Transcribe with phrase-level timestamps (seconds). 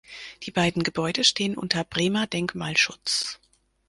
[0.41, 3.37] Die beiden Gebäude stehen unter Bremer Denkmalschutz.